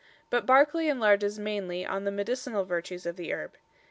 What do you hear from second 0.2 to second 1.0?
But Barclay